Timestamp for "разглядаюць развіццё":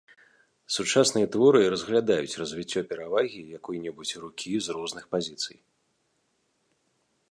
1.73-2.81